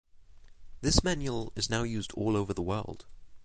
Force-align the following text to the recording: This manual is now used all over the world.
This 0.81 1.03
manual 1.03 1.53
is 1.55 1.69
now 1.69 1.83
used 1.83 2.11
all 2.13 2.35
over 2.35 2.55
the 2.55 2.63
world. 2.63 3.05